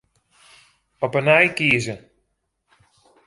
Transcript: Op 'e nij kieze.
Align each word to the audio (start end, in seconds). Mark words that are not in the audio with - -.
Op 1.05 1.13
'e 1.15 1.21
nij 1.27 1.47
kieze. 1.57 1.95